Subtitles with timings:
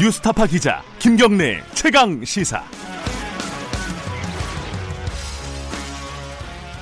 [0.00, 2.64] 뉴스타파 기자 김경래 최강 시사.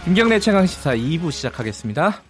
[0.05, 2.23] 김경래 최강 시사 2부 시작하겠습니다.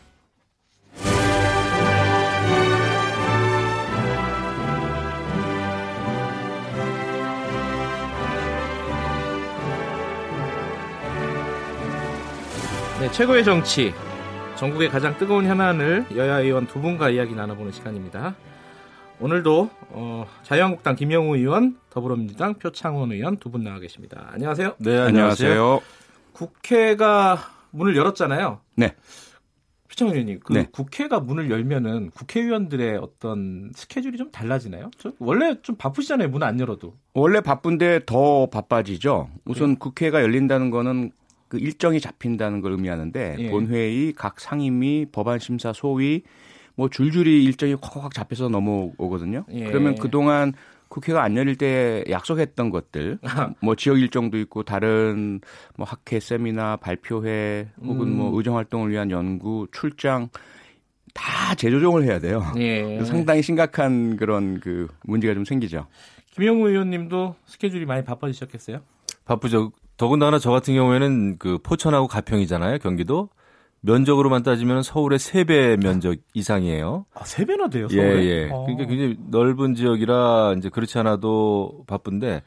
[12.99, 13.93] 네, 최고의 정치.
[14.57, 18.35] 전국의 가장 뜨거운 현안을 여야 의원 두 분과 이야기 나눠보는 시간입니다.
[19.21, 24.29] 오늘도 어, 자유한국당 김영우 의원, 더불어민주당 표창원 의원 두 분 나와 계십니다.
[24.33, 24.77] 안녕하세요.
[24.79, 25.81] 네, 안녕하세요.
[26.33, 27.39] 국회가
[27.71, 28.61] 문을 열었잖아요.
[28.77, 28.95] 네.
[29.89, 30.67] 표창원 의원님, 그 네.
[30.71, 34.91] 국회가 문을 열면은 국회의원들의 어떤 스케줄이 좀 달라지나요?
[34.99, 36.29] 저 원래 좀 바쁘시잖아요.
[36.29, 36.95] 문 안 열어도.
[37.15, 39.31] 원래 바쁜데 더 바빠지죠.
[39.47, 39.77] 우선 네.
[39.81, 41.11] 국회가 열린다는 거는
[41.49, 43.51] 그 일정이 잡힌다는 걸 의미하는데 예.
[43.51, 46.23] 본회의, 각 상임위, 법안 심사, 소위
[46.79, 49.45] 뭐 줄줄이 일정이 확확 잡혀서 넘어오거든요.
[49.51, 49.65] 예.
[49.65, 50.53] 그러면 그동안
[50.87, 53.19] 국회가 안 열릴 때 약속했던 것들,
[53.61, 55.41] 뭐 지역 일정도 있고 다른
[55.77, 58.17] 뭐 학회, 세미나, 발표회 혹은 음.
[58.19, 60.29] 뭐 의정 활동을 위한 연구, 출장
[61.13, 62.45] 다 재조정을 해야 돼요.
[62.59, 63.03] 예.
[63.05, 65.89] 상당히 심각한 그런 그 문제가 좀 생기죠.
[66.31, 68.83] 김영우 의원님도 스케줄이 많이 바빠지셨겠어요?
[69.25, 69.73] 바쁘죠.
[69.97, 73.31] 더군다나 저 같은 경우에는 그 포천하고 가평이잖아요, 경기도.
[73.81, 77.07] 면적으로만 따지면 서울의 3배 면적 이상이에요.
[77.15, 78.25] 아, 세 배나 돼요, 예, 서울에?
[78.25, 78.51] 예.
[78.51, 78.65] 어.
[78.65, 82.43] 그러니까 굉장히 넓은 지역이라 이제 그렇지 않아도 바쁜데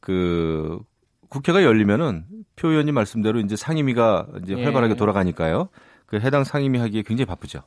[0.00, 0.80] 그
[1.28, 2.24] 국회가 열리면은
[2.56, 4.64] 표 의원님 말씀대로 이제 상임위가 이제 예.
[4.64, 5.68] 활발하게 돌아가니까요.
[6.06, 7.62] 그 해당 상임위 하기에 굉장히 바쁘죠.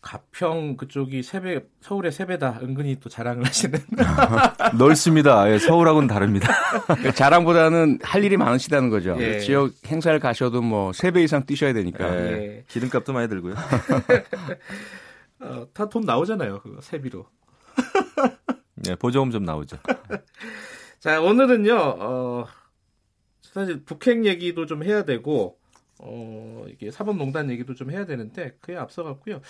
[0.00, 2.60] 가평 그쪽이 세 배, 서울의 세 배다.
[2.62, 3.78] 은근히 또 자랑을 하시는.
[4.78, 5.50] 넓습니다.
[5.50, 6.48] 예, 서울하고는 다릅니다.
[7.02, 9.16] 그 자랑보다는 할 일이 많으시다는 거죠.
[9.18, 9.40] 예.
[9.40, 12.14] 지역 행사를 가셔도 뭐 세 배 이상 뛰셔야 되니까.
[12.14, 12.32] 예.
[12.32, 12.64] 예.
[12.68, 13.54] 기름값도 많이 들고요.
[15.40, 17.26] 어, 다 돈 나오잖아요, 그거 세비로.
[18.88, 19.76] 예, 보조금 좀 나오죠.
[21.00, 22.44] 자, 오늘은요, 어,
[23.42, 25.58] 사실 북핵 얘기도 좀 해야 되고,
[26.00, 29.40] 어, 이게 사법농단 얘기도 좀 해야 되는데, 그에 앞서 갔고요.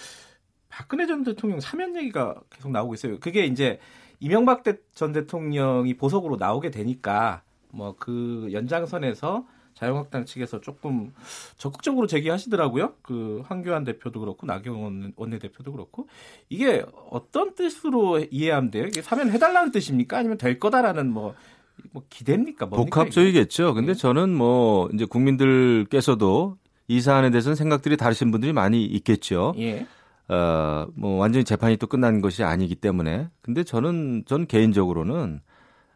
[0.68, 3.18] 박근혜 전 대통령 사면 얘기가 계속 나오고 있어요.
[3.20, 3.78] 그게 이제
[4.20, 11.12] 이명박 대- 전 대통령이 보석으로 나오게 되니까, 뭐 그 연장선에서 자유한국당 측에서 조금
[11.56, 12.94] 적극적으로 제기하시더라고요.
[13.02, 16.08] 그 황교안 대표도 그렇고 나경원 원내대표도 그렇고
[16.48, 18.86] 이게 어떤 뜻으로 이해하면 돼요?
[18.86, 20.18] 이게 사면 해달라는 뜻입니까?
[20.18, 21.34] 아니면 될 거다라는 뭐,
[21.92, 22.66] 뭐 기대입니까?
[22.66, 23.74] 뭡니까, 복합적이겠죠.
[23.74, 23.98] 근데 네.
[23.98, 26.56] 저는 뭐 이제 국민들께서도
[26.88, 29.54] 이 사안에 대해서는 생각들이 다르신 분들이 많이 있겠죠.
[29.58, 29.86] 예.
[30.28, 33.28] 어, 뭐 완전히 재판이 또 끝난 것이 아니기 때문에.
[33.42, 35.40] 근데 저는 전 개인적으로는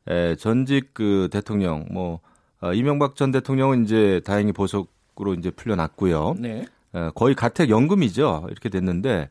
[0.09, 2.20] 에, 전직 그 대통령 뭐
[2.60, 6.37] 어, 이명박 전 대통령은 이제 다행히 보석으로 이제 풀려났고요.
[6.38, 6.65] 네.
[6.94, 8.47] 에, 거의 가택 연금이죠.
[8.50, 9.28] 이렇게 됐는데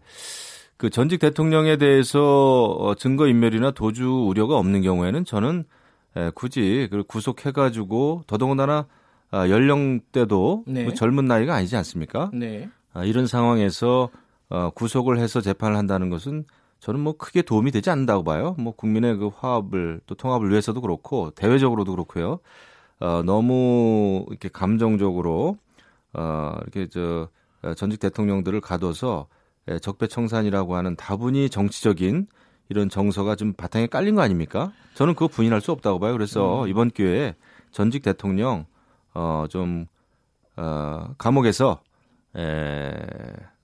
[0.78, 5.64] 그 전직 대통령에 대해서 어, 증거 인멸이나 도주 우려가 없는 경우에는 저는
[6.16, 8.86] 에, 굳이 그 구속해 가지고 더더군다나
[9.32, 10.84] 아, 연령대도 네.
[10.84, 12.30] 뭐 젊은 나이가 아니지 않습니까?
[12.34, 12.70] 네.
[12.94, 14.10] 아, 이런 상황에서
[14.52, 16.44] 어, 구속을 해서 재판을 한다는 것은
[16.80, 18.56] 저는 뭐 크게 도움이 되지 않는다고 봐요.
[18.60, 22.40] 뭐 국민의 그 화합을 또 통합을 위해서도 그렇고 대외적으로도 그렇고요.
[23.00, 25.58] 어, 너무 이렇게 감정적으로
[26.14, 27.30] 어, 이렇게 저
[27.62, 29.28] 어, 전직 대통령들을 가둬서
[29.70, 32.28] 예, 적폐청산이라고 하는 다분히 정치적인
[32.70, 34.72] 이런 정서가 좀 바탕에 깔린 거 아닙니까?
[34.96, 36.14] 저는 그거 부인할 수 없다고 봐요.
[36.14, 37.36] 그래서 이번 기회에
[37.72, 38.66] 전직 대통령
[39.14, 39.86] 어좀
[40.58, 41.82] 어, 감옥에서
[42.36, 42.92] 에,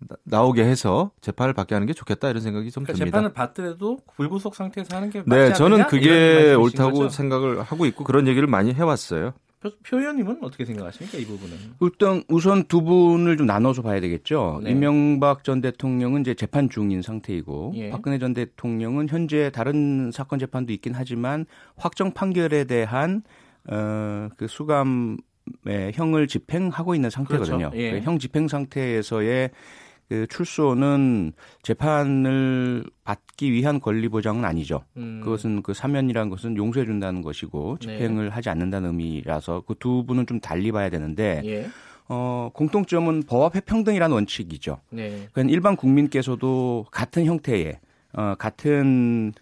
[0.08, 3.18] 나- 나오게 해서 재판을 받게 하는 게 좋겠다 이런 생각이 좀 그러니까 듭니다.
[3.18, 5.88] 재판을 받더라도 불구속 상태에서 하는 게 맞지 네, 저는?
[5.88, 7.10] 그게 옳다고 거죠?
[7.10, 9.34] 생각을 하고 있고 그런 얘기를 많이 해왔어요.
[9.60, 11.58] 표, 표 의원님은 어떻게 생각하십니까 이 부분은?
[11.82, 14.62] 일단 우선 두 분을 좀 나눠서 봐야 되겠죠.
[14.64, 14.70] 네.
[14.70, 17.90] 이명박 전 대통령은 이제 재판 중인 상태이고 예.
[17.90, 23.24] 박근혜 전 대통령은 현재 다른 사건 재판도 있긴 하지만 확정 판결에 대한
[23.70, 25.18] 어, 그 수감의
[25.94, 27.72] 형을 집행하고 있는 상태거든요.
[27.72, 27.78] 그렇죠.
[27.78, 27.92] 예.
[28.00, 29.50] 그형 집행 상태에서의
[30.10, 31.34] 그 출소는
[31.64, 34.84] 재판을 받기 위한 권리 보장은 아니죠.
[34.98, 37.98] 음, 그것은 그 사면이라는 것은 용서해 준다는 것이고 네.
[37.98, 41.68] 집행을 하지 않는다는 의미라서 그 두 분은 좀 달리 봐야 되는데 예.
[42.10, 44.80] 어, 공통점은 법앞에 평등이라는 원칙이죠.
[44.90, 45.28] 네.
[45.32, 47.80] 그러니까 일반 국민께서도 같은 형태의
[48.14, 49.34] 어, 같은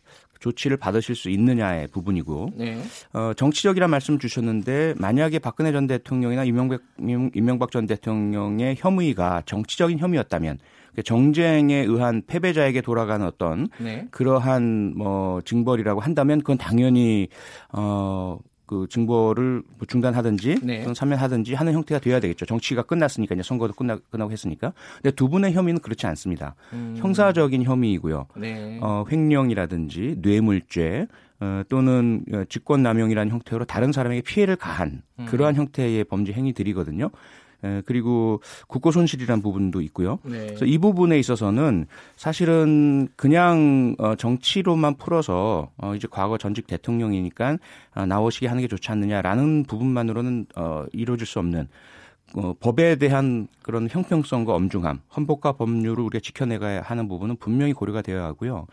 [0.46, 2.78] 조치를 받으실 수 있느냐의 부분이고 네.
[3.14, 10.60] 어, 정치적이라 말씀 주셨는데 만약에 박근혜 전 대통령이나 이명박, 이명박 전 대통령의 혐의가 정치적인 혐의였다면
[10.96, 14.08] 그 정쟁에 의한 패배자에게 돌아가는 어떤 네.
[14.12, 17.28] 그러한 뭐 징벌이라고 한다면 그건 당연히
[17.72, 18.38] 어.
[18.66, 20.82] 그 징벌을 뭐 중단하든지 네.
[20.82, 22.46] 또는 사면하든지 하는 형태가 돼야 되겠죠.
[22.46, 24.74] 정치가 끝났으니까 이제 선거도 끝나 끝나고 했으니까.
[25.02, 26.56] 근데 두 분의 혐의는 그렇지 않습니다.
[26.74, 28.28] 음, 형사적인 혐의이고요.
[28.38, 28.80] 네.
[28.82, 31.08] 어, 횡령이라든지 뇌물죄,
[31.40, 35.26] 어, 또는 직권남용이라는 형태로 다른 사람에게 피해를 가한 음.
[35.26, 37.10] 그러한 형태의 범죄 행위들이거든요.
[37.66, 40.20] 에, 그리고 국고 손실이라는 부분도 있고요.
[40.24, 40.48] 네.
[40.48, 47.58] 그래서 이 부분에 있어서는 사실은 그냥 어, 정치로만 풀어서 어, 이제 과거 전직 대통령이니까
[47.96, 51.68] 어, 나오시게 하는 게 좋지 않느냐라는 부분만으로는 어, 이루어질 수 없는
[52.34, 58.24] 어, 법에 대한 그런 형평성과 엄중함, 헌법과 법률을 우리가 지켜내가야 하는 부분은 분명히 고려가 되어야
[58.26, 58.68] 하고요.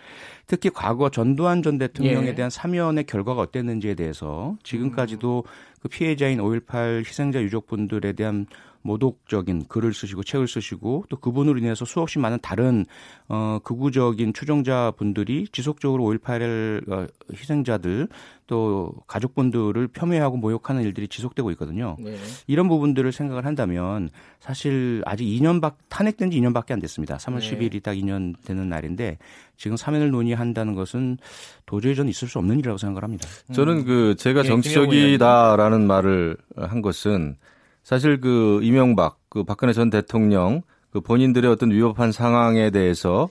[0.47, 2.35] 특히 과거 전두환 전 대통령에 예.
[2.35, 5.45] 대한 사면의 결과가 어땠는지에 대해서 지금까지도
[5.81, 8.47] 그 피해자인 5.18 희생자 유족분들에 대한
[8.83, 12.85] 모독적인 글을 쓰시고 책을 쓰시고 또 그분으로 인해서 수없이 많은 다른
[13.29, 18.09] 어 극우적인 추종자 분들이 지속적으로 5.18 어, 희생자들
[18.47, 21.97] 또 가족분들을 폄훼하고 모욕하는 일들이 지속되고 있거든요.
[21.99, 22.17] 네.
[22.47, 27.17] 이런 부분들을 생각을 한다면 사실 아직 2년 밖 탄핵된 지 2년밖에 안 됐습니다.
[27.17, 27.51] 3월 네.
[27.51, 29.17] 10일이 딱 2년 되는 날인데
[29.57, 31.19] 지금 사면을 논의한다는 것은
[31.65, 33.27] 도저히 전 있을 수 없는 일이라고 생각을 합니다.
[33.55, 37.37] 저는 그 제가 예, 정치적이다라는 말을 한 것은
[37.83, 43.29] 사실 그 이명박 그 박근혜 전 대통령 그 본인들의 어떤 위협한 상황에 대해서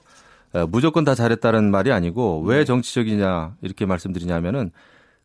[0.52, 2.56] 어, 무조건 다 잘했다는 말이 아니고 네.
[2.56, 4.70] 왜 정치적이냐 이렇게 말씀드리냐면은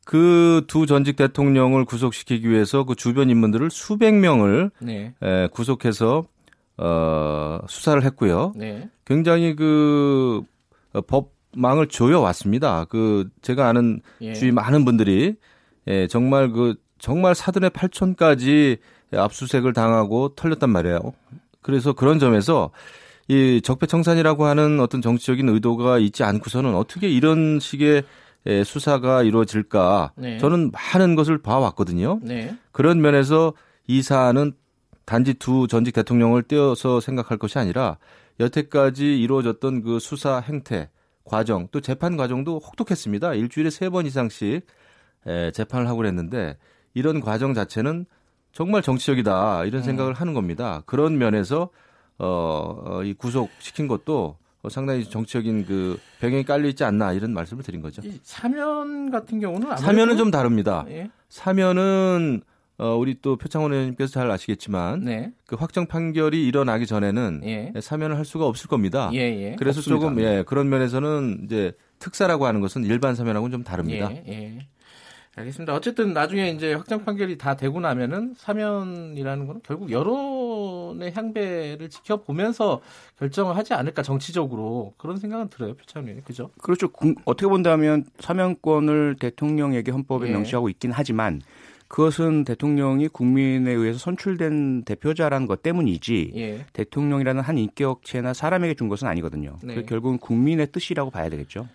[0.06, 5.14] 그 두 전직 대통령을 구속시키기 위해서 그 주변 인물들을 수백 명을 네.
[5.22, 6.26] 에, 구속해서
[6.78, 8.54] 어, 수사를 했고요.
[8.56, 8.90] 네.
[9.06, 10.44] 굉장히 그
[10.94, 12.86] 어, 법망을 조여 왔습니다.
[12.86, 14.34] 그 제가 아는 예.
[14.34, 15.36] 주위 많은 분들이
[15.88, 18.78] 예, 정말 그 정말 사돈의 팔촌까지
[19.14, 21.00] 압수수색을 당하고 털렸단 말이에요.
[21.62, 22.72] 그래서 그런 점에서
[23.28, 28.04] 이 적폐청산이라고 하는 어떤 정치적인 의도가 있지 않고서는 어떻게 이런 식의
[28.46, 30.14] 예, 수사가 이루어질까?
[30.16, 30.38] 네.
[30.38, 32.20] 저는 많은 것을 봐왔거든요.
[32.24, 32.56] 네.
[32.72, 33.54] 그런 면에서
[33.88, 34.54] 이 사안은
[35.06, 37.98] 단지 두 전직 대통령을 떼어서 생각할 것이 아니라
[38.40, 40.90] 여태까지 이루어졌던 그 수사 행태,
[41.26, 43.34] 과정, 또 재판 과정도 혹독했습니다.
[43.34, 44.66] 일주일에 세 번 이상씩
[45.26, 46.58] 에, 재판을 하고 그랬는데
[46.94, 48.06] 이런 과정 자체는
[48.58, 50.82] 정말 정치적이다 이런 생각을 하는 겁니다.
[50.88, 51.70] 그런 면에서
[52.18, 54.38] 어, 어, 이 구속시킨 것도
[54.70, 58.02] 상당히 정치적인 그 배경이 깔려 있지 않나 이런 말씀을 드린 거죠.
[58.04, 60.86] 이 사면 같은 경우는 아무래도- 사면은 좀 다릅니다.
[60.90, 61.12] 예.
[61.30, 62.42] 사면은
[62.80, 65.32] 어, 우리 또 표창원 의원님께서 잘 아시겠지만 네.
[65.46, 67.74] 그 확정 판결이 일어나기 전에는 예.
[67.80, 69.12] 사면을 할 수가 없을 겁니다.
[69.14, 69.56] 예, 예.
[69.60, 70.02] 그래서 없습니다.
[70.08, 74.10] 조금 예 그런 면에서는 이제 특사라고 하는 것은 일반 사면하고는 좀 다릅니다.
[74.12, 74.68] 예, 예.
[75.38, 75.76] 알겠습니다.
[75.76, 82.82] 어쨌든 나중에 이제 확정 판결이 다 되고 나면은 사면이라는 건 결국 여론의 향배를 지켜보면서
[83.20, 86.24] 결정을 하지 않을까 정치적으로 그런 생각은 들어요, 표창원님.
[86.24, 86.50] 그죠?
[86.62, 86.90] 그렇죠.
[86.90, 90.32] 군- 어떻게 본다면 사면권을 대통령에게 헌법에 예.
[90.32, 91.42] 명시하고 있긴 하지만
[91.88, 96.66] 그것은 대통령이 국민에 의해서 선출된 대표자라는 것 때문이지 예.
[96.74, 99.58] 대통령이라는 한 인격체나 사람에게 준 것은 아니거든요.
[99.64, 99.76] 네.
[99.76, 101.68] 그 결국은 국민의 뜻이라고 봐야 되겠죠.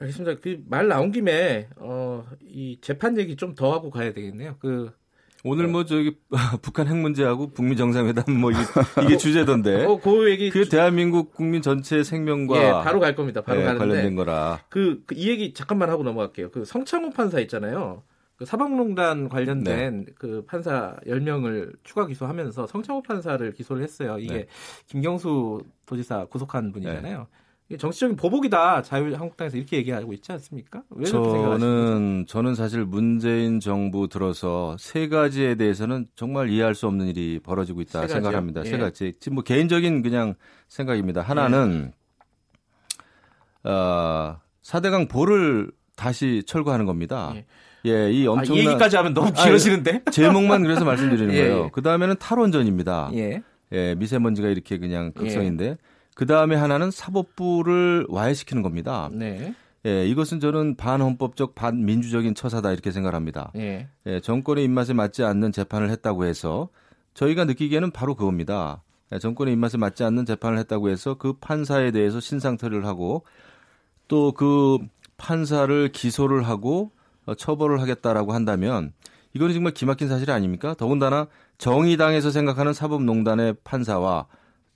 [0.00, 0.40] 알겠습니다.
[0.40, 4.56] 그 말 나온 김에 어, 이 재판 얘기 좀 더 하고 가야 되겠네요.
[4.60, 4.90] 그
[5.44, 6.16] 오늘 뭐 저기
[6.62, 8.60] 북한 핵 문제하고 북미 정상회담 뭐 이게,
[9.04, 9.84] 이게 주제던데.
[9.86, 13.40] 어, 그 얘기 그게 대한민국 국민 전체의 생명과 예, 바로 갈 겁니다.
[13.42, 14.60] 바로 예, 가는데 관련된 거라.
[14.68, 16.50] 그, 그이 얘기 잠깐만 하고 넘어갈게요.
[16.50, 18.02] 그 성창호 판사 있잖아요.
[18.36, 20.12] 그 사법농단 관련된 네.
[20.18, 24.16] 그 판사 10명을 추가 기소하면서 성창호 판사를 기소를 했어요.
[24.18, 24.46] 이게 네.
[24.86, 27.26] 김경수 도지사 구속한 분이잖아요.
[27.26, 27.40] 이게
[27.78, 28.82] 정치적인 보복이다.
[28.82, 30.82] 자유한국당에서 이렇게 얘기하고 있지 않습니까?
[31.06, 37.80] 저는 저는 사실 문재인 정부 들어서 세 가지에 대해서는 정말 이해할 수 없는 일이 벌어지고
[37.80, 38.08] 있다?
[38.08, 38.62] 생각합니다.
[38.64, 38.68] 예.
[38.68, 39.14] 세 가지.
[39.20, 40.34] 지금 뭐 개인적인 그냥
[40.68, 41.22] 생각입니다.
[41.22, 41.92] 하나는
[43.62, 47.32] 어, 사대강 보를 다시 철거하는 겁니다.
[47.36, 47.44] 예.
[47.86, 50.02] 예, 이 아, 엄청난 이 얘기까지 하면 너무 길어지는데?
[50.12, 51.64] 제목만 그래서 말씀드리는 예, 거예요.
[51.64, 51.70] 예.
[51.72, 53.10] 그 다음에는 탈원전입니다.
[53.14, 53.42] 예.
[53.72, 55.76] 예, 미세먼지가 이렇게 그냥 극성인데
[56.20, 59.08] 그 다음에 하나는 사법부를 와해시키는 겁니다.
[59.10, 59.54] 네.
[59.86, 63.50] 예, 이것은 저는 반헌법적 반민주적인 처사다 이렇게 생각합니다.
[63.56, 63.88] 예.
[64.04, 66.68] 예, 정권의 입맛에 맞지 않는 재판을 했다고 해서
[67.14, 68.82] 저희가 느끼기에는 바로 그겁니다.
[69.12, 73.24] 예, 정권의 입맛에 맞지 않는 재판을 했다고 해서 그 판사에 대해서 신상털이를 하고
[74.06, 74.76] 또 그
[75.16, 76.90] 판사를 기소를 하고
[77.24, 78.92] 어, 처벌을 하겠다라고 한다면
[79.32, 80.74] 이거는 정말 기막힌 사실 아닙니까?
[80.74, 84.26] 더군다나 정의당에서 생각하는 사법농단의 판사와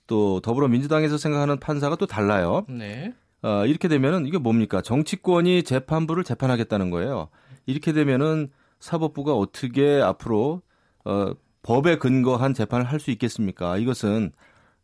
[0.07, 2.65] 또 더불어민주당에서 생각하는 판사가 또 달라요.
[2.69, 3.13] 네.
[3.41, 4.81] 어, 이렇게 되면은 이게 뭡니까?
[4.81, 7.29] 정치권이 재판부를 재판하겠다는 거예요.
[7.65, 10.61] 이렇게 되면은 사법부가 어떻게 앞으로
[11.05, 11.31] 어,
[11.63, 13.77] 법에 근거한 재판을 할 수 있겠습니까?
[13.77, 14.31] 이것은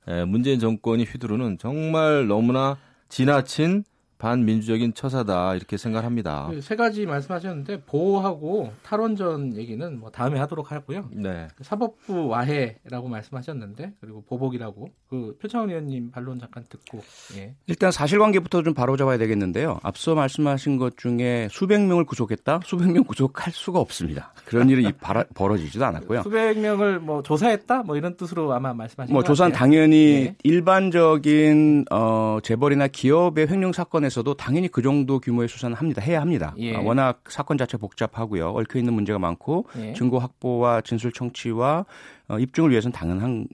[0.07, 2.77] 에, 문재인 정권이 휘두르는 정말 너무나
[3.09, 3.83] 지나친
[4.17, 6.47] 반민주적인 처사다 이렇게 생각합니다.
[6.49, 11.09] 그세 가지 말씀하셨는데 보호하고 탈원전 얘기는 뭐 다음에 하도록 하고요.
[11.11, 11.47] 네.
[11.61, 17.03] 사법부 와해라고 말씀하셨는데 그리고 보복이라고 그 표창원 의원님 반론 잠깐 듣고
[17.35, 17.53] 예.
[17.67, 19.77] 일단 사실관계부터 좀 바로잡아야 되겠는데요.
[19.83, 24.33] 앞서 말씀하신 것 중에 수백 명을 구속했다, 수백 명 구속할 수가 없습니다.
[24.45, 26.21] 그런 일이 바라, 벌어지지도 않았고요.
[26.23, 29.59] 수백 명을 뭐 조사했다, 뭐 이런 뜻으로 아마 말씀하신 뭐것 조사는 같아요.
[29.59, 30.35] 당연히 예.
[30.43, 36.01] 일반적인 어 재벌이나 기업의 횡령 사건에서도 당연히 그 정도 규모의 수사는 합니다.
[36.01, 36.55] 해야 합니다.
[36.57, 36.77] 예.
[36.77, 38.51] 아, 워낙 사건 자체 복잡하고요.
[38.51, 39.91] 얽혀 있는 문제가 많고 예.
[39.91, 41.85] 증거 확보와 진술 청취와
[42.29, 43.45] 어, 입증을 위해서는 당연한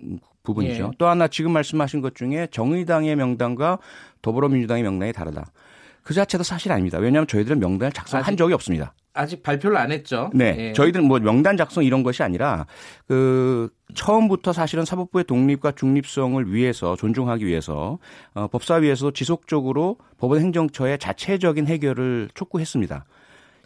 [0.48, 0.86] 부분이죠.
[0.86, 0.92] 예.
[0.98, 3.80] 또 하나 지금 말씀하신 것 중에 정의당의 명단과
[4.22, 5.46] 더불어민주당의 명단이 다르다.
[6.04, 6.98] 그 자체도 사실 아닙니다.
[7.00, 8.94] 왜냐하면 저희들은 명단을 작성한 아직- 적이 없습니다.
[9.14, 10.30] 아직 발표를 안 했죠.
[10.34, 10.56] 네.
[10.58, 10.74] 예.
[10.74, 12.66] 저희들은 뭐 명단 작성 이런 것이 아니라
[13.08, 17.98] 그 처음부터 사실은 사법부의 독립과 중립성을 위해서 존중하기 위해서
[18.36, 23.06] 어, 법사위에서 지속적으로 법원 행정처의 자체적인 해결을 촉구했습니다.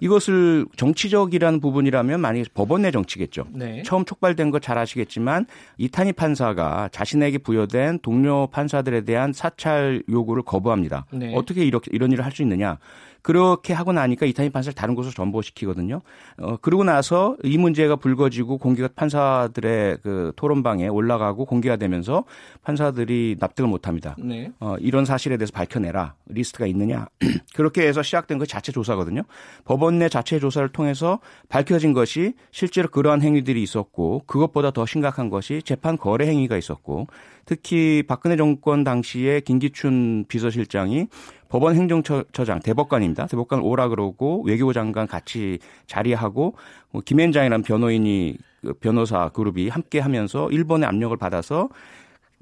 [0.02, 3.46] 이것을 정치적이라는 부분이라면 만약에 법원 내 정치겠죠.
[3.54, 3.84] 네.
[3.86, 5.46] 처음 촉발된 거 잘 아시겠지만
[5.78, 11.06] 이탄희 판사가 자신에게 부여된 동료 판사들에 대한 사찰 요구를 거부합니다.
[11.14, 11.34] 네.
[11.36, 12.78] 어떻게 이렇게 이런 일을 할 수 있느냐?
[13.22, 16.02] 그렇게 하고 나니까 이탄희 판사를 다른 곳으로 전보시키거든요.
[16.38, 22.24] 어, 그러고 나서 이 문제가 불거지고 공개가 판사들의 그 토론방에 올라가고 공개가 되면서
[22.64, 24.16] 판사들이 납득을 못 합니다.
[24.18, 24.52] 네.
[24.60, 26.16] 어, 이런 사실에 대해서 밝혀내라.
[26.28, 27.08] 리스트가 있느냐.
[27.54, 29.22] 그렇게 해서 시작된 그 자체 조사거든요.
[29.66, 35.62] 법원 내 자체 조사를 통해서 밝혀진 것이 실제로 그러한 행위들이 있었고 그것보다 더 심각한 것이
[35.64, 37.08] 재판 거래 행위가 있었고
[37.46, 41.08] 특히 박근혜 정권 당시에 김기춘 비서실장이
[41.52, 43.28] 법원 행정처장 대법관입니다.
[43.28, 46.56] 대법관 오라 그러고 외교부 장관 같이 자리하고
[46.92, 51.68] 뭐 김현장이라는 변호인이 그 변호사 그룹이 함께 하면서 일본의 압력을 받아서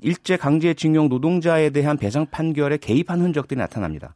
[0.03, 4.13] 일제 강제징용 노동자에 대한 배상 판결에 개입한 흔적들이 나타납니다.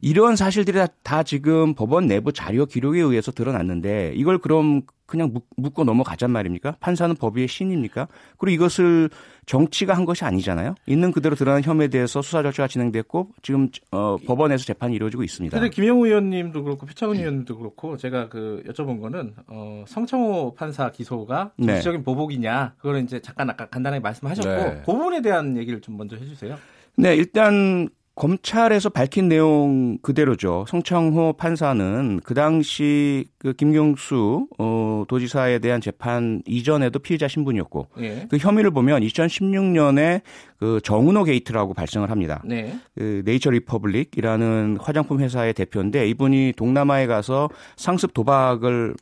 [0.00, 5.46] 이러한 사실들이 다, 다 지금 법원 내부 자료 기록에 의해서 드러났는데 이걸 그럼 그냥 묻-
[5.56, 6.76] 묻고 넘어가잔 말입니까?
[6.80, 8.08] 판사는 법위의 신입니까?
[8.36, 9.08] 그리고 이것을
[9.46, 10.74] 정치가 한 것이 아니잖아요.
[10.86, 15.58] 있는 그대로 드러난 혐의에 대해서 수사 절차가 진행됐고 지금 어, 법원에서 재판이 이루어지고 있습니다.
[15.58, 21.52] 근데 김영우 의원님도 그렇고 표창원 의원님도 그렇고 제가 그 여쭤본 거는 어, 성창호 판사 기소가
[21.56, 21.66] 네.
[21.68, 24.82] 정치적인 보복이냐 그거는 이제 잠깐 아까 간단하게 말씀하셨고 네.
[24.84, 26.56] 그 부분에 대한 얘기를 좀 먼저 해주세요.
[26.96, 27.88] 네, 일단
[28.18, 30.64] 검찰에서 밝힌 내용 그대로죠.
[30.68, 38.26] 성창호 판사는 그 당시 그 김경수 어, 도지사에 대한 재판 이전에도 피의자 신분이었고 예.
[38.28, 40.22] 그 혐의를 보면 2016년에
[40.58, 42.42] 그 정운호 게이트라고 발생을 합니다.
[42.44, 42.76] 네.
[42.96, 48.94] 그 네이처 리퍼블릭이라는 화장품 회사의 대표인데 이분이 동남아에 가서 상습 도박을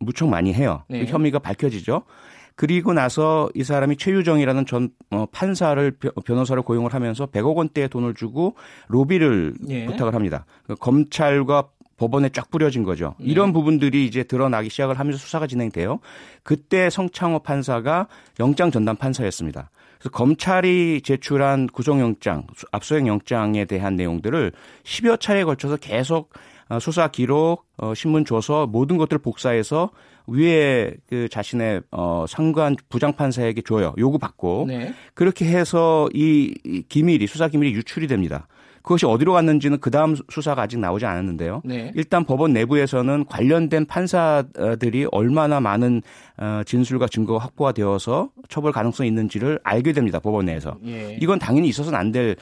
[0.00, 0.82] 무척 많이 해요.
[0.88, 1.04] 네.
[1.04, 2.02] 그 혐의가 밝혀지죠.
[2.56, 8.14] 그리고 나서 이 사람이 최유정이라는 전 어, 판사를 변- 변호사를 고용을 하면서 100억 원대의 돈을
[8.14, 8.54] 주고
[8.88, 9.86] 로비를 예.
[9.86, 10.46] 부탁을 합니다.
[10.66, 13.14] 그 검찰과 법원에 쫙 뿌려진 거죠.
[13.18, 13.26] 네.
[13.26, 16.00] 이런 부분들이 이제 드러나기 시작을 하면서 수사가 진행돼요.
[16.42, 18.08] 그때 성창호 판사가
[18.40, 19.70] 영장 전담 판사였습니다.
[19.98, 24.52] 그래서 검찰이 제출한 구속영장, 수- 압수수색 영장에 대한 내용들을
[24.84, 26.30] 10여 차례에 걸쳐서 계속
[26.70, 29.90] 어, 수사 기록, 어, 신문 조서 모든 것들을 복사해서
[30.26, 33.94] 위에 그 자신의 어, 상관 부장 판사에게 줘요.
[33.98, 34.94] 요구받고 네.
[35.14, 38.46] 그렇게 해서 이, 이 기밀이 수사 기밀이 유출이 됩니다.
[38.82, 41.62] 그것이 어디로 갔는지는 그 다음 수사가 아직 나오지 않았는데요.
[41.64, 41.90] 네.
[41.94, 46.02] 일단 법원 내부에서는 관련된 판사들이 얼마나 많은
[46.36, 50.18] 어, 진술과 증거가 확보가 되어서 처벌 가능성이 있는지를 알게 됩니다.
[50.20, 50.76] 법원 내에서.
[50.84, 51.16] 예.
[51.20, 52.36] 이건 당연히 있어서는 안 될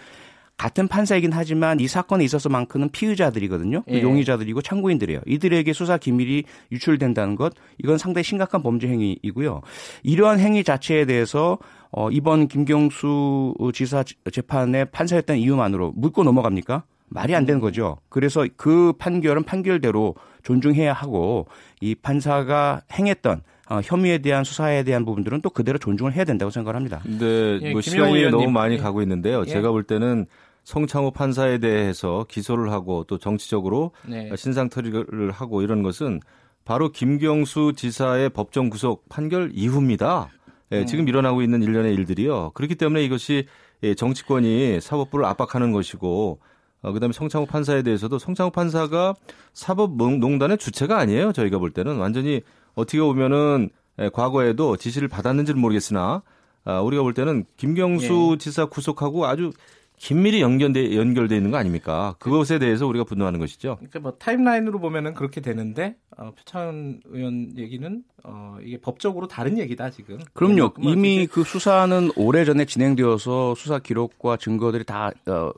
[0.57, 3.83] 같은 판사이긴 하지만 이 사건에 있어서만큼은 피의자들이거든요.
[3.89, 4.03] 예.
[4.03, 5.21] 용의자들이고 참고인들이에요.
[5.27, 9.63] 이들에게 수사 기밀이 유출된다는 것 이건 상당히 심각한 범죄 행위이고요.
[10.05, 11.59] 이러한 행위 자체에 대해서
[11.91, 16.85] 어, 이번 김경수 지사 재판의 판사였던 이유만으로 묻고 넘어갑니까?
[17.09, 17.99] 말이 안 되는 거죠.
[18.09, 21.47] 그래서 그 판결은 판결대로 존중해야 하고
[21.81, 26.77] 이 판사가 행했던 어, 혐의에 대한 수사에 대한 부분들은 또 그대로 존중을 해야 된다고 생각을
[26.77, 27.01] 합니다.
[27.03, 28.31] 근데 예, 뭐 시간이 의원님.
[28.31, 28.79] 너무 많이 예.
[28.79, 29.43] 가고 있는데요.
[29.43, 29.45] 예.
[29.47, 30.27] 제가 볼 때는
[30.65, 34.31] 성창호 판사에 대해서 기소를 하고 또 정치적으로 네.
[34.37, 36.21] 신상털이를 하고 이런 것은
[36.65, 40.29] 바로 김경수 지사의 법정 구속 판결 이후입니다.
[40.73, 40.87] 예, 음.
[40.87, 42.53] 지금 일어나고 있는 일련의 일들이요.
[42.55, 43.47] 그렇기 때문에 이것이
[43.83, 46.39] 예, 정치권이 사법부를 압박하는 것이고
[46.83, 49.15] 어, 그다음에 성창호 판사에 대해서도 성창호 판사가
[49.55, 51.33] 사법농단의 주체가 아니에요.
[51.33, 52.43] 저희가 볼 때는 완전히
[52.75, 56.23] 어떻게 보면은 예, 과거에도 지시를 받았는지는 모르겠으나
[56.65, 59.53] 아, 우리가 볼 때는 김경수 지사 구속하고 아주
[59.97, 62.17] 긴밀히 연결돼 연결돼 있는 거 아닙니까?
[62.19, 63.77] 그것에 대해서 우리가 분노하는 것이죠.
[63.77, 69.91] 그러니까 뭐 타임라인으로 보면은 그렇게 되는데 어, 표창원 의원 얘기는 어, 이게 법적으로 다른 얘기다
[69.91, 70.19] 지금.
[70.33, 70.73] 그럼요.
[70.81, 75.53] 뭐 이미 그 수사는 오래 전에 진행되어서 수사 기록과 증거들이 다 어,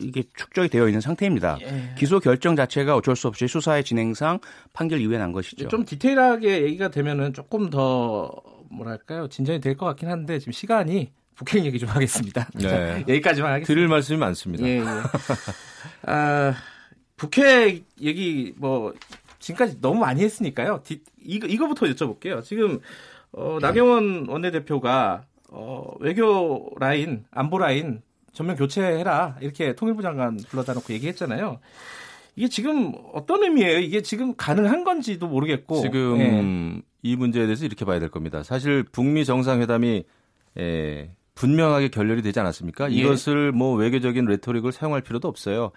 [0.00, 1.58] 이게 축적이 되어 있는 상태입니다.
[1.62, 1.94] 예.
[1.96, 4.38] 기소 결정 자체가 어쩔 수 없이 수사의 진행상
[4.72, 5.68] 판결 이후에 난 것이죠.
[5.68, 8.30] 좀 디테일하게 얘기가 되면은 조금 더
[8.70, 12.48] 뭐랄까요 진전이 될 것 같긴 한데 지금 시간이 북핵 얘기 좀 하겠습니다.
[12.54, 12.68] 네.
[12.68, 13.66] 자, 여기까지만 하겠습니다.
[13.66, 14.66] 드릴 말씀이 많습니다.
[14.66, 14.84] 예, 예.
[16.06, 16.54] 아,
[17.16, 18.92] 북핵 얘기 뭐
[19.38, 20.80] 지금까지 너무 많이 했으니까요.
[20.84, 22.42] 디, 이거 이거부터 여쭤볼게요.
[22.42, 22.80] 지금
[23.32, 28.02] 어, 나경원 원내대표가 어, 외교 라인, 안보 라인
[28.32, 31.58] 전면 교체해라 이렇게 통일부 장관 불러다 놓고 얘기했잖아요.
[32.36, 33.78] 이게 지금 어떤 의미예요?
[33.80, 36.82] 이게 지금 가능한 건지도 모르겠고 지금 예.
[37.02, 38.42] 이 문제에 대해서 이렇게 봐야 될 겁니다.
[38.42, 40.04] 사실 북미 정상회담이
[40.58, 42.90] 에, 분명하게 결렬이 되지 않았습니까?
[42.92, 42.94] 예.
[42.94, 45.72] 이것을 뭐 외교적인 레토릭을 사용할 필요도 없어요.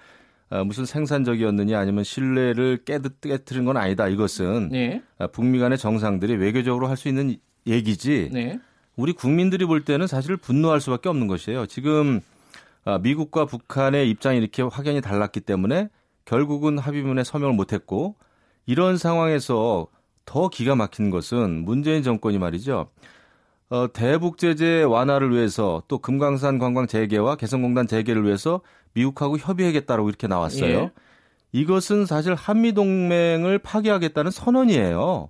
[0.50, 4.07] 아, 무슨 생산적이었느냐 아니면 신뢰를 깨드, 깨뜨린 건 아니다.
[4.07, 8.60] 이것은 네, 아, 북미 간의 정상들이 외교적으로 할 수 있는 얘기지 네,
[8.95, 11.65] 우리 국민들이 볼 때는 사실 분노할 수밖에 없는 것이에요.
[11.65, 12.32] 지금 아,
[13.01, 15.89] 미국과 북한의 입장이 이렇게 확연히 달랐기 때문에
[16.25, 18.15] 결국은 합의문에 서명을 못했고
[18.65, 19.87] 이런 상황에서
[20.25, 22.89] 더 기가 막힌 것은 문재인 정권이 말이죠.
[23.69, 28.61] 어, 대북 제재 완화를 위해서 또 금강산 관광 재개와 개성공단 재개를 위해서
[28.93, 30.77] 미국하고 협의하겠다라고 이렇게 나왔어요.
[30.79, 30.91] 예.
[31.51, 35.29] 이것은 사실 한미 동맹을 파기하겠다는 선언이에요.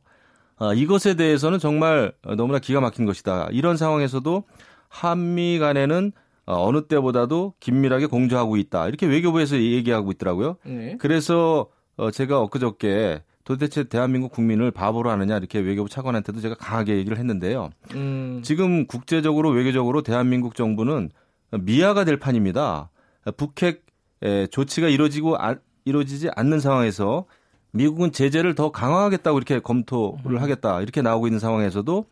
[0.58, 3.50] 아, 이것에 대해서는 정말 너무나 기가 막힌 것이다.
[3.52, 4.44] 이런 상황에서도
[4.90, 6.12] 한미 간에는
[6.46, 8.88] 어, 어느 때보다도 긴밀하게 공조하고 있다.
[8.88, 10.58] 이렇게 외교부에서 얘기하고 있더라고요.
[10.66, 10.98] 네.
[11.00, 17.18] 그래서 어, 제가 엊그저께 도대체 대한민국 국민을 바보로 하느냐 이렇게 외교부 차관한테도 제가 강하게 얘기를
[17.18, 17.70] 했는데요.
[17.94, 21.10] 음, 지금 국제적으로 외교적으로 대한민국 정부는
[21.52, 22.90] 미아가 될 판입니다.
[23.38, 23.86] 북핵
[24.24, 27.26] 에, 조치가 이루어지고 아, 이루어지지 않는 상황에서
[27.72, 32.06] 미국은 제재를 더 강화하겠다고 이렇게 검토를 하겠다 이렇게 나오고 있는 상황에서도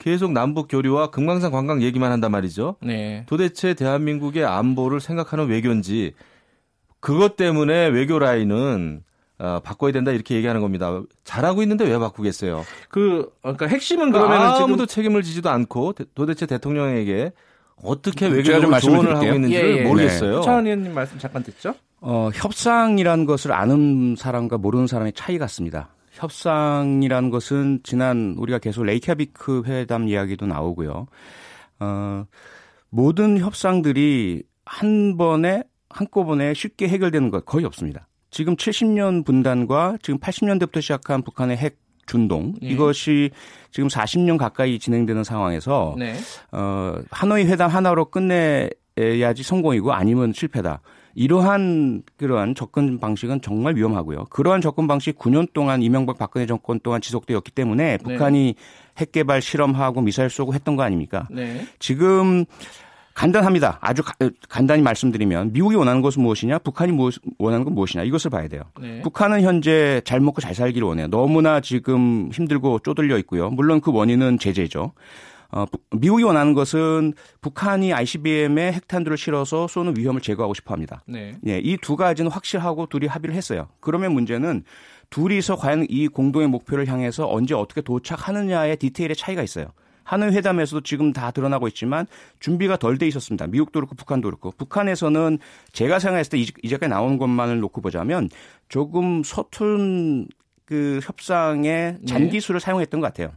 [0.00, 2.76] 계속 남북 교류와 금강산 관광 얘기만 한단 말이죠.
[2.80, 3.24] 네.
[3.28, 6.14] 도대체 대한민국의 안보를 생각하는 외교인지
[6.98, 9.02] 그것 때문에 외교 라인은
[9.38, 11.00] 어, 바꿔야 된다 이렇게 얘기하는 겁니다.
[11.24, 12.64] 잘하고 있는데 왜 바꾸겠어요?
[12.88, 17.32] 그 어, 그러니까 핵심은 그러면 아무도 지금 책임을 지지도 않고 대- 도대체 대통령에게
[17.82, 19.26] 어떻게 외교적으로 말씀을 조언을 하고.
[19.26, 19.82] 있는지를 예, 예.
[19.86, 20.40] 모르겠어요.
[20.42, 21.74] 차원 의원님 말씀 잠깐 듣죠?
[22.02, 25.88] 어, 협상이라는 것을 아는 사람과 모르는 사람의 차이 같습니다.
[26.20, 31.06] 협상이라는 것은 지난 우리가 계속 레이캬비크 회담 이야기도 나오고요.
[31.80, 32.24] 어,
[32.90, 38.06] 모든 협상들이 한 번에 한꺼번에 쉽게 해결되는 것 거의 없습니다.
[38.30, 42.68] 지금 70년 분단과 지금 80년대부터 시작한 북한의 핵 준동 예.
[42.68, 43.30] 이것이
[43.70, 46.14] 지금 40년 가까이 진행되는 상황에서 네.
[46.52, 50.80] 어, 하노이 회담 하나로 끝내야지 성공이고 아니면 실패다.
[51.14, 54.26] 이러한 그러한 접근 방식은 정말 위험하고요.
[54.30, 58.54] 그러한 접근 방식 9년 동안 이명박 박근혜 정권 동안 지속되었기 때문에 북한이
[58.98, 61.26] 핵 개발 실험하고 미사일 쏘고 했던 거 아닙니까?
[61.30, 61.66] 네.
[61.78, 62.44] 지금
[63.14, 63.78] 간단합니다.
[63.82, 64.14] 아주 가-
[64.48, 68.62] 간단히 말씀드리면 미국이 원하는 것은 무엇이냐, 북한이 무엇- 원하는 건 무엇이냐 이것을 봐야 돼요.
[68.80, 69.02] 네.
[69.02, 71.08] 북한은 현재 잘 먹고 잘 살기를 원해요.
[71.08, 73.50] 너무나 지금 힘들고 쪼들려 있고요.
[73.50, 74.92] 물론 그 원인은 제재죠.
[75.52, 81.02] 어, 부- 미국이 원하는 것은 북한이 ICBM에 핵탄두를 실어서 쏘는 위험을 제거하고 싶어 합니다.
[81.06, 81.36] 네.
[81.46, 83.68] 예, 이 두 가지는 확실하고 둘이 합의를 했어요.
[83.80, 84.62] 그러면 문제는
[85.10, 89.66] 둘이서 과연 이 공동의 목표를 향해서 언제 어떻게 도착하느냐의 디테일의 차이가 있어요.
[90.04, 92.06] 하노이 회담에서도 지금 다 드러나고 있지만
[92.40, 93.46] 준비가 덜 돼 있었습니다.
[93.46, 94.50] 미국도 그렇고 북한도 그렇고.
[94.56, 95.38] 북한에서는
[95.72, 98.28] 제가 생각했을 때 이제- 이제까지 나오는 것만을 놓고 보자면
[98.68, 100.26] 조금 서툰
[100.64, 103.32] 그 협상의 잔기술을 사용했던 것 같아요.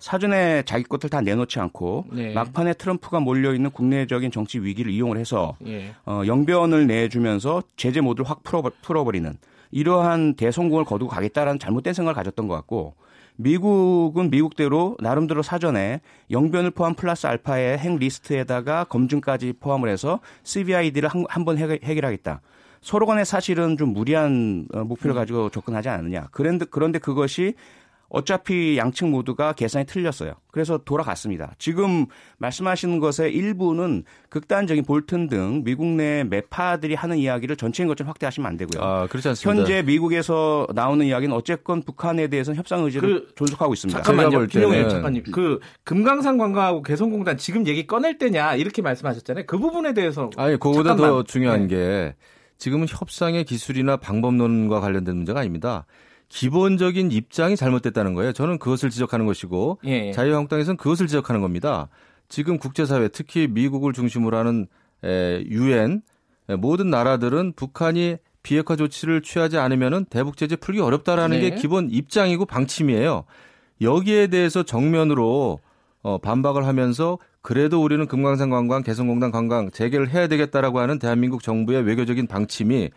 [0.00, 2.32] 사전에 자기 것들 다 내놓지 않고 네.
[2.32, 5.94] 막판에 트럼프가 몰려있는 국내적인 정치 위기를 이용을 해서 예.
[6.06, 9.36] 어, 영변을 내주면서 제재 모드를 확 풀어, 풀어버리는
[9.70, 12.94] 이러한 대성공을 거두고 가겠다라는 잘못된 생각을 가졌던 것 같고
[13.36, 21.24] 미국은 미국대로 나름대로 사전에 영변을 포함 플러스 알파의 핵 리스트에다가 검증까지 포함을 해서 CVID를 한,
[21.28, 22.40] 한번 해결- 해결하겠다.
[22.82, 26.28] 서로 간에 사실은 좀 무리한 어, 목표를 가지고 접근하지 않느냐.
[26.32, 27.54] 그런데, 그런데 그것이
[28.12, 30.34] 어차피 양측 모두가 계산이 틀렸어요.
[30.50, 31.54] 그래서 돌아갔습니다.
[31.58, 32.06] 지금
[32.38, 38.56] 말씀하시는 것의 일부는 극단적인 볼튼 등 미국 내 매파들이 하는 이야기를 전체인 것처럼 확대하시면 안
[38.56, 38.82] 되고요.
[38.82, 39.60] 아, 그렇지 않습니다.
[39.60, 44.02] 현재 미국에서 나오는 이야기는 어쨌건 북한에 대해서는 협상 의지를 그- 존속하고 있습니다.
[44.02, 45.22] 제가 잠깐만요, 때는- 작가님.
[45.32, 49.44] 그 금강산 관광하고 개성공단 지금 얘기 꺼낼 때냐 이렇게 말씀하셨잖아요.
[49.46, 51.10] 그 부분에 대해서 아니, 그거보다 잠깐만.
[51.10, 51.76] 더 중요한 네.
[51.76, 52.14] 게
[52.58, 55.86] 지금은 협상의 기술이나 방법론과 관련된 문제가 아닙니다.
[56.30, 58.32] 기본적인 입장이 잘못됐다는 거예요.
[58.32, 60.12] 저는 그것을 지적하는 것이고 예, 예.
[60.12, 61.88] 자유한국당에서는 그것을 지적하는 겁니다.
[62.28, 64.66] 지금 국제사회 특히 미국을 중심으로 하는
[65.04, 66.02] 에, 유엔
[66.48, 71.50] 에, 모든 나라들은 북한이 비핵화 조치를 취하지 않으면은 대북 제재 풀기 어렵다라는 네.
[71.50, 73.24] 게 기본 입장이고 방침이에요.
[73.82, 75.58] 여기에 대해서 정면으로
[76.02, 81.82] 어, 반박을 하면서 그래도 우리는 금강산 관광, 개성공단 관광 재개를 해야 되겠다라고 하는 대한민국 정부의
[81.82, 82.90] 외교적인 방침이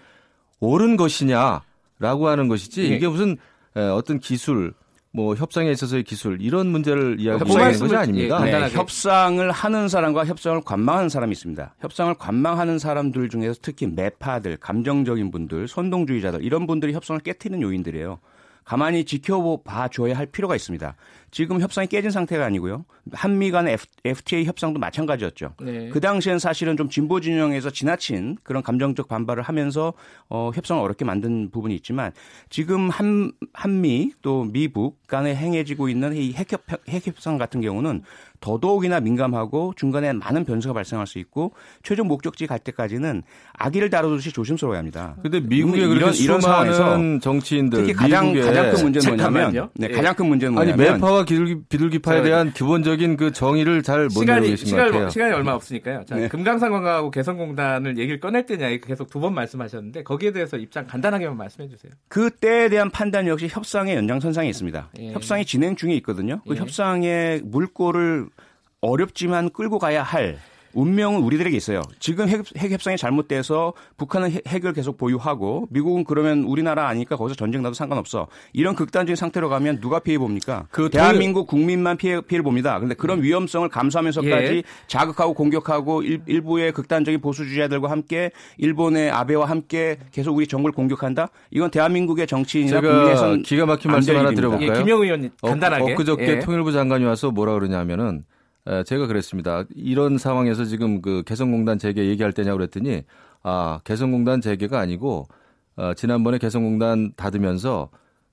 [0.60, 1.62] 옳은 것이냐
[2.04, 2.96] 라고 하는 것이지 예.
[2.96, 3.38] 이게 무슨
[3.78, 4.74] 에, 어떤 기술
[5.12, 8.40] 뭐 협상에 있어서의 기술 이런 문제를 이야기하는 것이 아닙니다.
[8.42, 8.76] 예, 네, 간단하게.
[8.76, 11.76] 협상을 하는 사람과 협상을 관망하는 사람이 있습니다.
[11.80, 18.20] 협상을 관망하는 사람들 중에서 특히 매파들, 감정적인 분들, 선동주의자들 이런 분들이 협상을 깨트리는 요인들이에요.
[18.66, 20.96] 가만히 지켜봐 줘야 할 필요가 있습니다.
[21.34, 22.86] 지금 협상이 깨진 상태가 아니고요.
[23.12, 25.56] 한미 간의 F, FTA 협상도 마찬가지였죠.
[25.62, 25.90] 네.
[25.90, 29.94] 그 당시엔 사실은 좀 진보 진영에서 지나친 그런 감정적 반발을 하면서
[30.30, 32.12] 어, 협상을 어렵게 만든 부분이 있지만
[32.52, 38.04] 지금 한, 한미 또 미북 간에 행해지고 있는 이 핵협, 핵협상 같은 경우는
[38.44, 44.80] 더더욱이나 민감하고 중간에 많은 변수가 발생할 수 있고 최종 목적지 갈 때까지는 아기를 다루듯이 조심스러워야
[44.80, 45.16] 합니다.
[45.24, 49.18] 근데 미국의 이런- 이런 상황에서 정치인들 특히 가장 가장 큰 문제는.
[49.18, 49.94] 뭐냐면 네, 예.
[49.94, 54.10] 가장 큰 문제는 아니 뭐냐면 매파와 비둘기, 비둘기파에 자, 대한 기본적인 그 정의를 잘 못
[54.10, 55.10] 내고 시간이 계신 것 시간 같아요.
[55.10, 56.04] 시간이 얼마 없으니까요.
[56.06, 56.28] 자, 네.
[56.28, 61.70] 금강산 관광하고 개성공단을 얘기를 꺼낼 때냐 계속 두 번 말씀하셨는데 거기에 대해서 입장 간단하게만 말씀해
[61.70, 61.94] 주세요.
[62.10, 64.90] 그 때에 대한 판단 역시 협상의 연장선상에 있습니다.
[65.00, 65.12] 예.
[65.14, 66.42] 협상이 진행 중에 있거든요.
[66.46, 66.60] 그 예.
[66.60, 68.28] 협상의 물꼬를
[68.84, 70.38] 어렵지만 끌고 가야 할
[70.76, 71.84] 운명은 우리들에게 있어요.
[72.00, 77.36] 지금 핵, 핵 협상이 잘못돼서 북한은 핵- 핵을 계속 보유하고 미국은 그러면 우리나라 아니니까 거기서
[77.36, 78.26] 전쟁 나도 상관없어.
[78.54, 80.66] 이런 극단적인 상태로 가면 누가 피해 봅니까?
[80.72, 82.80] 그 대한민국 국민만 피해 피해를 봅니다.
[82.80, 84.64] 근데 그런 위험성을 감수하면서까지 예.
[84.88, 91.28] 자극하고 공격하고 일, 부의 극단적인 보수주의자들과 함께 일본의 아베와 함께 계속 우리 정부를 공격한다?
[91.52, 94.32] 이건 대한민국의 정치인이나 국민에선 기가 막힌 안 말씀 될 하나.
[94.34, 94.72] 드려볼까요?
[94.76, 95.94] 예, 김영우 의원님 어, 간단하게.
[95.94, 96.40] 엊그저께 예.
[96.40, 98.33] 통일부 장관이 와서 뭐라 그러냐면은 에,
[98.86, 99.66] 제가 그랬습니다.
[99.76, 103.04] 이런 상황에서 지금 그 개성공단 재개 얘기할 때냐고 그랬더니
[103.42, 105.28] 아 개성공단 재개가 아니고
[105.76, 107.90] 어, 지난번에 개성공단 닫으면서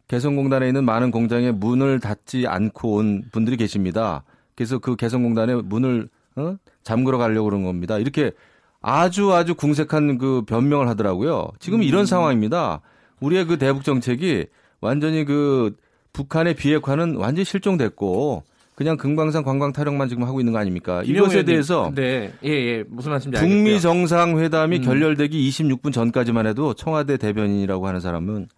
[0.08, 4.24] 개성공단에 있는 많은 공장에 문을 닫지 않고 온 분들이 계십니다.
[4.54, 6.56] 그래서 그 개성공단에 문을 어?
[6.82, 7.98] 잠그러 가려고 그런 겁니다.
[7.98, 8.32] 이렇게
[8.80, 11.48] 아주 아주 궁색한 그 변명을 하더라고요.
[11.58, 12.80] 지금 이런 상황입니다.
[13.20, 14.46] 우리의 그 대북 정책이
[14.80, 15.76] 완전히 그
[16.12, 18.42] 북한의 비핵화는 완전히 실종됐고
[18.80, 21.02] 그냥 금강산 관광 타령만 지금 하고 있는 거 아닙니까?
[21.04, 23.78] 이것에 대해서 네, 예, 예, 무슨 말씀인지 북미 알겠고요.
[23.78, 24.82] 정상회담이 음.
[24.82, 28.48] 결렬되기 26분 전까지만 해도 청와대 대변인이라고 하는 사람은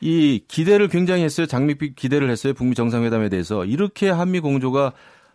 [0.00, 1.48] 이 기대를 굉장히 했어요.
[1.48, 2.54] 장밋빛 기대를 했어요.
[2.54, 4.92] 북미 정상회담에 대해서 이렇게 한미 공조가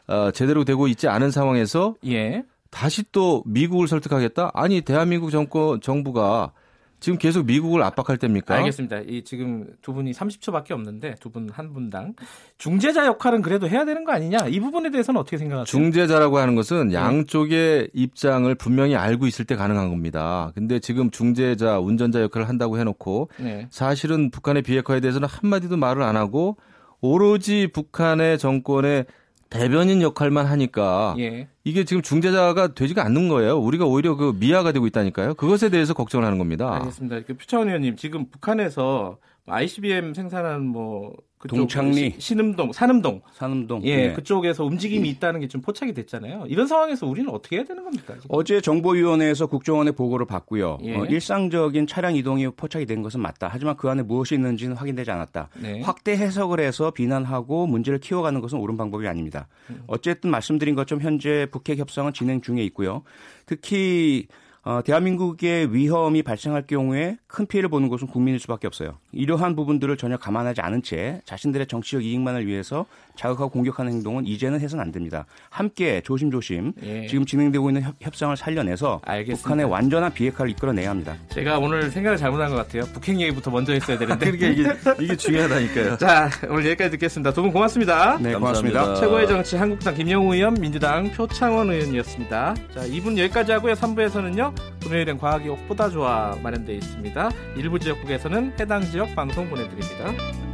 [0.07, 4.51] 어, 제대로 되고 있지 않은 상황에서 예, 다시 또 미국을 설득하겠다?
[4.53, 6.53] 아니 대한민국 정권 정부가
[7.01, 8.55] 지금 계속 미국을 압박할 때입니까?
[8.55, 8.99] 알겠습니다.
[9.07, 12.13] 이 지금 두 분이 30초밖에 없는데 두 분 한 분당
[12.57, 14.47] 중재자 역할은 그래도 해야 되는 거 아니냐?
[14.47, 15.65] 이 부분에 대해서는 어떻게 생각하세요?
[15.65, 16.93] 중재자라고 하는 것은 네.
[16.95, 20.51] 양쪽의 입장을 분명히 알고 있을 때 가능한 겁니다.
[20.55, 23.67] 근데 지금 중재자, 운전자 역할을 한다고 해놓고 네.
[23.71, 26.57] 사실은 북한의 비핵화에 대해서는 한 마디도 말을 안 하고
[27.01, 29.05] 오로지 북한의 정권의
[29.51, 31.47] 대변인 역할만 하니까 예.
[31.65, 33.59] 이게 지금 중재자가 되지가 않는 거예요.
[33.59, 35.35] 우리가 오히려 그 미아가 되고 있다니까요.
[35.35, 36.73] 그것에 대해서 걱정을 하는 겁니다.
[36.75, 37.19] 알겠습니다.
[37.27, 42.12] 그 표창원 의원님 지금 북한에서 ICBM 생산하는 뭐 그쪽 동창리.
[42.12, 43.82] 시- 신음동, 산음동 산음동.
[43.86, 44.13] 예, 네.
[44.13, 46.45] 그쪽에서 움직임이 있다는 게 좀 포착이 됐잖아요.
[46.47, 48.13] 이런 상황에서 우리는 어떻게 해야 되는 겁니까?
[48.13, 48.27] 지금?
[48.30, 50.77] 어제 정보위원회에서 국정원의 보고를 받고요.
[50.84, 50.95] 예.
[50.95, 53.49] 어, 일상적인 차량 이동이 포착이 된 것은 맞다.
[53.51, 55.49] 하지만 그 안에 무엇이 있는지는 확인되지 않았다.
[55.60, 55.82] 네.
[55.82, 59.47] 확대 해석을 해서 비난하고 문제를 키워가는 것은 옳은 방법이 아닙니다.
[59.88, 63.01] 어쨌든 말씀드린 것처럼 현재 북핵 협상은 진행 중에 있고요.
[63.47, 64.27] 특히
[64.63, 69.00] 어, 대한민국의 위험이 발생할 경우에 큰 피해를 보는 것은 국민일 수밖에 없어요.
[69.12, 74.84] 이러한 부분들을 전혀 감안하지 않은 채 자신들의 정치적 이익만을 위해서 자극하고 공격하는 행동은 이제는 해서는
[74.84, 75.26] 안 됩니다.
[75.50, 77.08] 함께 조심조심 예.
[77.08, 79.41] 지금 진행되고 있는 협, 협상을 살려내서 알겠습니다.
[79.41, 81.15] 북한의 완전한 비핵화를 이끌어내야 합니다.
[81.30, 82.84] 제가 오늘 생각을 잘못한 것 같아요.
[82.93, 84.32] 북핵 얘기부터 먼저 했어야 되는데.
[84.32, 84.47] 그러니까
[84.95, 85.97] 이게 이게 중요하다니까요.
[85.97, 87.34] 자, 오늘 여기까지 듣겠습니다.
[87.34, 88.17] 두 분 고맙습니다.
[88.19, 88.39] 네, 감사합니다.
[88.39, 88.95] 고맙습니다.
[88.95, 92.56] 최고의 정치 한국당 김영우 의원, 민주당 표창원 의원이었습니다.
[92.76, 93.74] 자, 2분 여기까지 하고요.
[93.74, 94.50] 3부에서는요.
[94.83, 97.29] 금요일엔 과학이 옥보다 좋아 마련되어 있습니다.
[97.55, 100.50] 일부 지역국에서는 해당 지역 방송 보내드립니다.